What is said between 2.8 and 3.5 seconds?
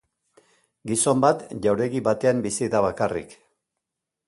bakarrik.